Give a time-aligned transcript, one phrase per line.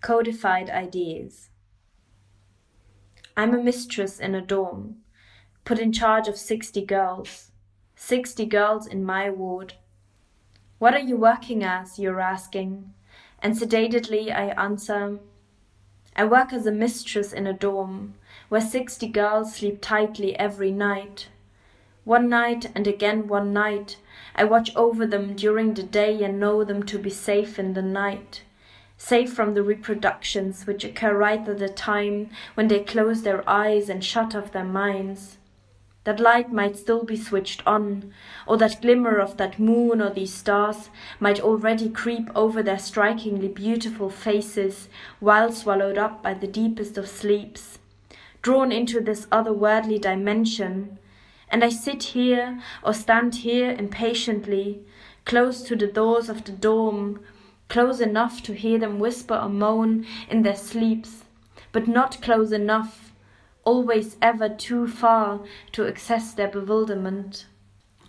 [0.00, 1.50] Codified ideas.
[3.36, 4.96] I'm a mistress in a dorm,
[5.66, 7.50] put in charge of 60 girls.
[7.96, 9.74] 60 girls in my ward.
[10.78, 11.98] What are you working as?
[11.98, 12.94] You're asking.
[13.40, 15.18] And sedatedly I answer,
[16.16, 18.14] I work as a mistress in a dorm
[18.48, 21.28] where 60 girls sleep tightly every night.
[22.04, 23.98] One night and again one night,
[24.34, 27.82] I watch over them during the day and know them to be safe in the
[27.82, 28.44] night
[29.00, 33.88] safe from the reproductions which occur right at the time when they close their eyes
[33.88, 35.38] and shut off their minds.
[36.04, 38.12] That light might still be switched on,
[38.46, 43.48] or that glimmer of that moon or these stars might already creep over their strikingly
[43.48, 47.78] beautiful faces while swallowed up by the deepest of sleeps,
[48.42, 50.98] drawn into this otherworldly dimension.
[51.48, 54.82] And I sit here or stand here impatiently,
[55.24, 57.20] close to the doors of the dorm,
[57.70, 61.24] close enough to hear them whisper or moan in their sleeps,
[61.72, 63.12] but not close enough,
[63.64, 65.40] always ever too far
[65.72, 67.46] to access their bewilderment.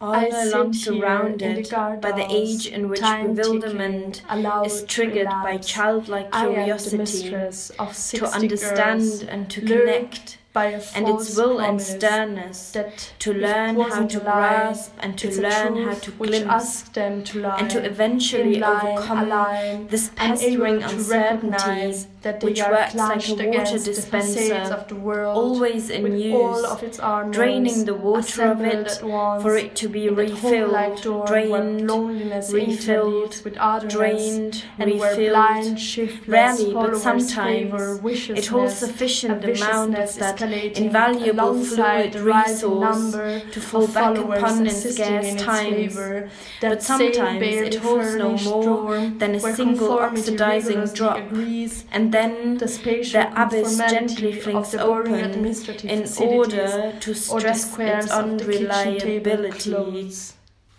[0.00, 5.56] All I here surrounded the by the age in which bewilderment allowed is triggered by
[5.58, 7.30] childlike I am the curiosity
[8.18, 14.06] to understand girls, and to connect and its will and sternness that to learn how
[14.06, 19.18] to grasp and to learn how to glimpse them to and to eventually line, overcome
[19.18, 25.90] align, this pestering uncertainty that which works like a water dispenser, of the world always
[25.90, 29.88] in use, all of its armors draining the water of it once for it to
[29.88, 33.42] be refilled, dorm drained, loneliness refilled,
[33.88, 35.80] drained, refilled.
[36.26, 38.00] Rarely, but sometimes,
[38.30, 43.12] It holds sufficient amount of that invaluable fluid resource
[43.52, 45.96] to fall back upon in scarce times.
[46.60, 51.18] But sometimes it holds no more than a single oxidizing drop.
[51.18, 55.46] agrees And then the the abyss gently flings open
[55.84, 60.10] in order to stress its unreliability.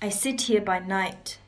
[0.00, 1.38] I sit here by night,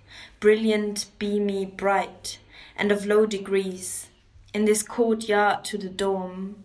[0.40, 2.38] brilliant, beamy, bright,
[2.76, 4.08] and of low degrees,
[4.52, 6.64] in this courtyard to the dorm.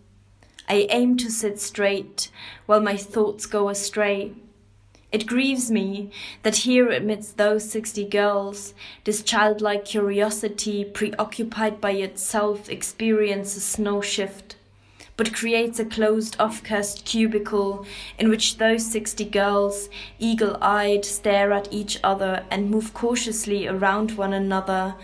[0.68, 2.30] I aim to sit straight
[2.66, 4.32] while my thoughts go astray.
[5.12, 6.10] It grieves me
[6.42, 14.56] that here amidst those sixty girls, this childlike curiosity, preoccupied by itself, experiences no shift,
[15.16, 17.86] but creates a closed off cursed cubicle
[18.18, 19.88] in which those sixty girls,
[20.18, 24.96] eagle eyed, stare at each other and move cautiously around one another,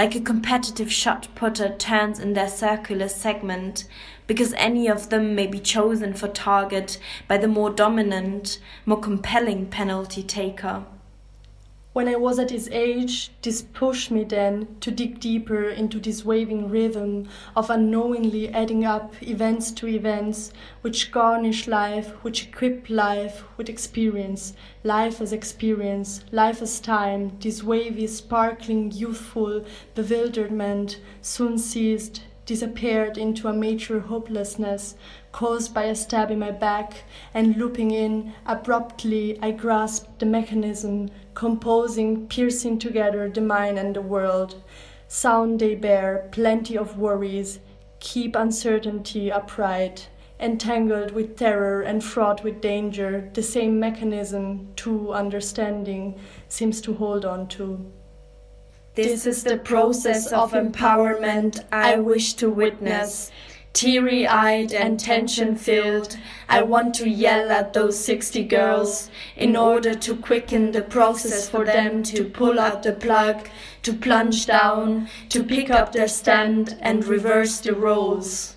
[0.00, 3.84] like a competitive shot putter turns in their circular segment,
[4.26, 6.98] because any of them may be chosen for target
[7.28, 10.86] by the more dominant, more compelling penalty taker.
[11.92, 16.24] When I was at his age, this pushed me then to dig deeper into this
[16.24, 20.52] waving rhythm of unknowingly adding up events to events
[20.82, 24.54] which garnish life, which equip life with experience,
[24.84, 29.64] life as experience, life as time, this wavy, sparkling, youthful
[29.96, 34.96] bewilderment soon ceased, disappeared into a mature hopelessness
[35.30, 41.10] caused by a stab in my back, and looping in, abruptly I grasped the mechanism,
[41.34, 44.64] composing, piercing together the mind and the world.
[45.06, 47.60] Sound they bear, plenty of worries,
[48.00, 50.08] keep uncertainty upright.
[50.40, 56.18] Entangled with terror and fraught with danger, the same mechanism, to understanding,
[56.48, 57.92] seems to hold on to.
[58.96, 63.30] This is the process of empowerment I wish to witness.
[63.72, 66.16] Teary eyed and tension filled,
[66.48, 71.64] I want to yell at those 60 girls in order to quicken the process for
[71.64, 73.48] them to pull out the plug,
[73.84, 78.56] to plunge down, to pick up their stand and reverse the roles.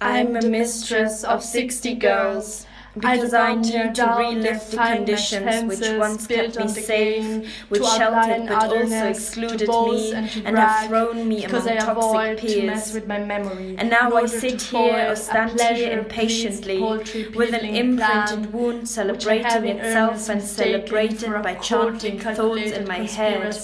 [0.00, 2.66] I'm a mistress of 60 girls.
[2.94, 8.72] Because I need to relive the conditions which once kept me safe, which sheltered but
[8.72, 10.14] also excluded me,
[10.44, 12.94] and have thrown me among toxic peers.
[12.94, 13.74] with my memory.
[13.78, 20.28] And now I sit here or stand here impatiently with an imprinted wound celebrating itself
[20.28, 23.56] and celebrated by chanting thoughts in my head.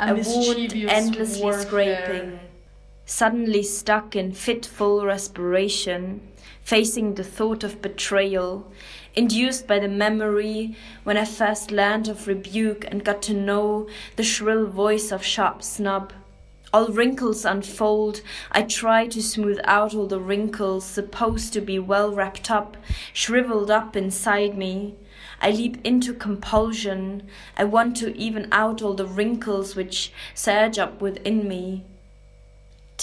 [0.00, 2.40] A wound endlessly scraping.
[3.06, 6.22] Suddenly stuck in fitful respiration,
[6.64, 8.72] facing the thought of betrayal,
[9.14, 14.22] induced by the memory when I first learned of rebuke and got to know the
[14.22, 16.12] shrill voice of sharp snub.
[16.72, 18.20] All wrinkles unfold.
[18.50, 22.76] I try to smooth out all the wrinkles supposed to be well wrapped up,
[23.12, 24.96] shriveled up inside me.
[25.40, 27.28] I leap into compulsion.
[27.56, 31.84] I want to even out all the wrinkles which surge up within me.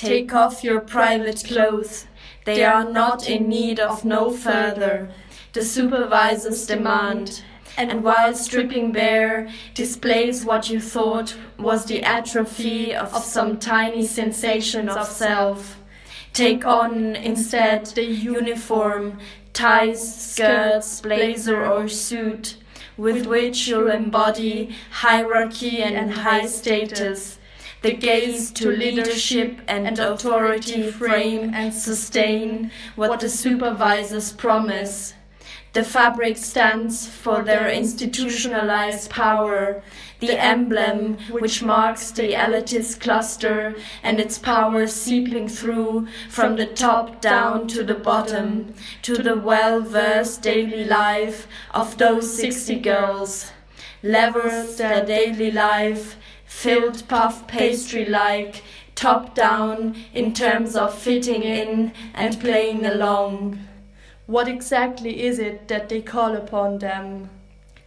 [0.02, 2.08] Take off your private clothes.
[2.46, 5.12] They are not in need of no further.
[5.54, 7.44] The supervisor's demand.
[7.78, 14.90] And while stripping bare, displays what you thought was the atrophy of some tiny sensation
[14.90, 15.80] of self.
[16.34, 19.20] Take on instead the uniform,
[19.54, 22.58] ties, skirts, blazer, or suit,
[22.98, 27.38] with which you'll embody hierarchy and high status
[27.82, 35.16] the gaze to leadership and authority frame and sustain what the supervisors promise.
[35.74, 39.82] The fabric stands for their institutionalized power,
[40.20, 47.22] the emblem which marks the elitist cluster and its power seeping through from the top
[47.22, 48.74] down to the bottom,
[49.04, 53.52] to the well versed daily life of those 60 girls.
[54.04, 56.18] Levers their daily life
[56.52, 58.62] filled puff pastry like,
[58.94, 63.58] top down in terms of fitting in and playing along.
[64.28, 67.30] What exactly is it that they call upon them?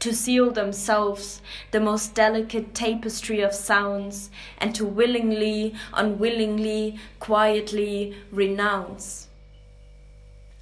[0.00, 1.40] To seal themselves
[1.70, 9.28] the most delicate tapestry of sounds, and to willingly, unwillingly, quietly renounce.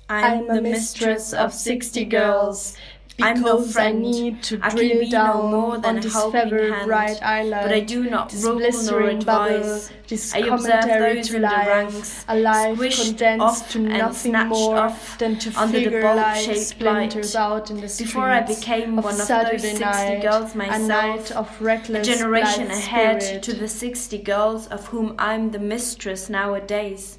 [0.09, 2.77] I'm, I'm the mistress of sixty girls,
[3.17, 3.99] because I'm no friend.
[3.99, 7.63] I need to I drill down no more than on this feathered hand, right eyelid,
[7.63, 9.89] but I do not this rule nor advise.
[9.89, 14.33] Bubble, this I observe those to in life, the ranks, a life condensed to nothing
[14.49, 19.29] more than to figure light splinters out in the streets Before I became one of
[19.29, 23.43] those 60 night, girls myself, a of reckless a generation ahead spirit.
[23.45, 27.19] to the 60 girls of whom I'm the mistress nowadays.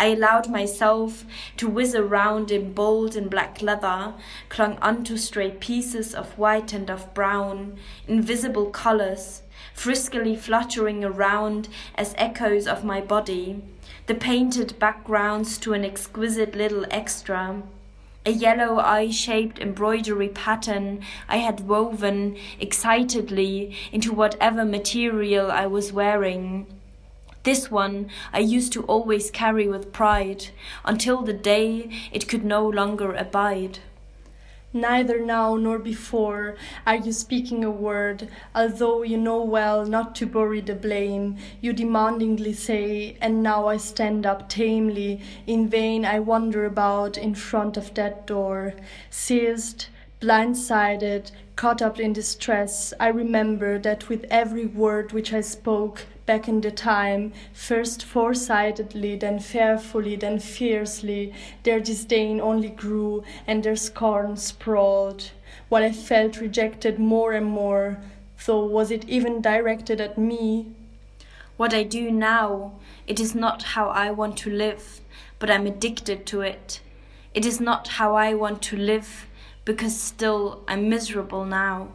[0.00, 1.26] I allowed myself
[1.58, 4.14] to whiz around in bold and black leather,
[4.48, 7.76] clung unto stray pieces of white and of brown,
[8.08, 9.42] invisible colors,
[9.76, 13.62] friskily fluttering around as echoes of my body,
[14.06, 17.62] the painted backgrounds to an exquisite little extra.
[18.24, 25.92] A yellow eye shaped embroidery pattern I had woven excitedly into whatever material I was
[25.92, 26.66] wearing
[27.42, 30.46] this one I used to always carry with pride,
[30.84, 33.78] until the day it could no longer abide.
[34.72, 36.54] Neither now nor before
[36.86, 41.38] are you speaking a word, although you know well not to bury the blame.
[41.60, 45.20] You demandingly say, and now I stand up tamely.
[45.44, 48.74] In vain I wander about in front of that door,
[49.10, 49.86] seized,
[50.20, 52.94] blindsided, caught up in distress.
[53.00, 59.16] I remember that with every word which I spoke, back in the time, first foresightedly,
[59.16, 65.30] then fearfully, then fiercely, their disdain only grew and their scorn sprawled,
[65.68, 67.98] while I felt rejected more and more,
[68.46, 70.66] though was it even directed at me?
[71.56, 72.72] What I do now,
[73.06, 75.00] it is not how I want to live,
[75.38, 76.80] but I'm addicted to it.
[77.34, 79.26] It is not how I want to live,
[79.64, 81.88] because still I'm miserable now.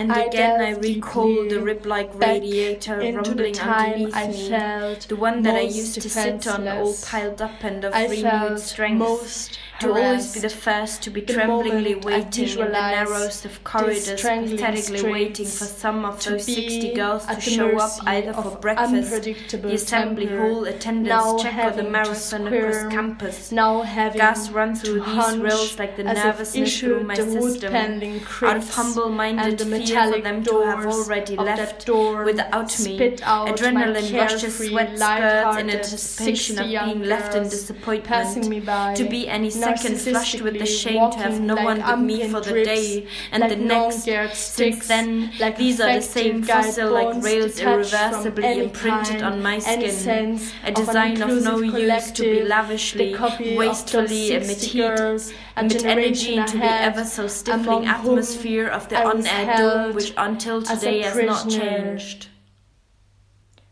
[0.00, 5.42] And I again I recall the rib-like radiator rumbling underneath I me, felt the one
[5.42, 9.92] that I used to sit on, all piled up and of I renewed strength, to
[9.92, 15.44] always be the first to be tremblingly waiting in the narrowest of corridors, pathetically waiting
[15.44, 20.64] for some of those sixty girls to show up either for breakfast, the assembly hall
[20.64, 23.52] attendance check, or the marathon across campus.
[23.52, 28.70] Now having Gas run through these rills like the nervousness through my system, out of
[28.70, 32.98] humble-minded fear for them to have already left without me.
[33.20, 38.96] Adrenaline rushes sweat spurts in anticipation of being left in disappointment.
[38.96, 42.40] To be any second flushed with the shame to have no one but me for
[42.40, 44.04] the day and like the next.
[44.34, 50.40] Since then, like these are the same fossil-like rails irreversibly imprinted on my skin.
[50.64, 53.16] A design of no use to be lavishly,
[53.56, 59.94] wastefully emit heat, emit energy into the ever so stifling atmosphere of the on-air dome
[59.94, 62.28] which until today has not changed.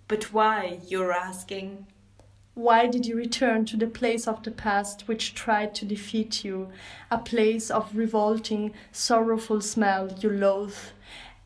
[0.07, 1.87] But why, you're asking?
[2.55, 6.71] Why did you return to the place of the past which tried to defeat you,
[7.11, 10.75] a place of revolting, sorrowful smell you loathe,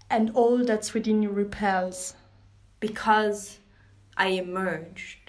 [0.09, 2.15] and all that's within you repels?
[2.81, 3.59] Because
[4.17, 5.22] I emerged.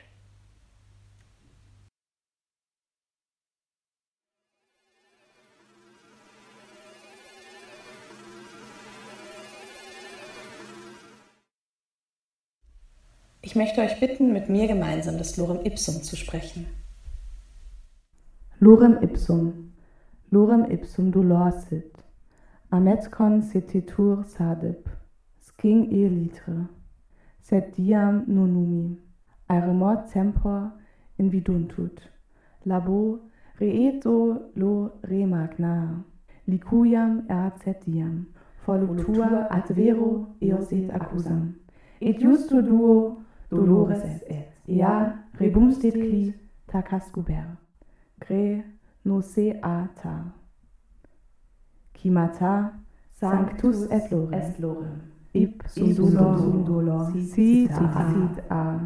[13.45, 16.65] Ich möchte euch bitten, mit mir gemeinsam das Lorem Ipsum zu sprechen.
[18.59, 19.73] Lorem Ipsum,
[20.31, 21.93] Lorem Ipsum dolorsit,
[22.69, 24.89] amet con setitur sadep,
[25.41, 26.69] sking e litre,
[27.41, 28.97] sed diam nonumi,
[29.49, 30.71] aeremor tempor
[31.17, 31.91] inviduntur
[32.65, 33.19] labo
[33.59, 36.05] reeto lo re magna
[36.47, 38.25] licuiam erat setiam
[38.65, 41.55] volutua ad vero eos et accusam.
[41.99, 43.22] Et justo duo
[43.53, 44.53] dolores et.
[44.67, 46.33] Ea rebumstit qui
[46.67, 47.43] tacascuber
[48.21, 48.63] gre
[49.05, 50.23] nose a ta.
[51.93, 52.73] Kimata
[53.11, 55.01] sanctus et lorem.
[55.33, 57.71] Ipsum dolor sit
[58.49, 58.79] a